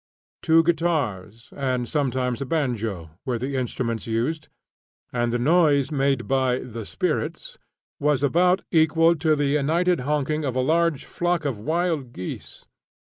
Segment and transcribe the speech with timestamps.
[0.41, 4.49] Two guitars, with sometimes a banjo, were the instruments used,
[5.13, 7.59] and the noise made by "the spirits"
[7.99, 12.65] was about equal to the united honking of a large flock of wild geese.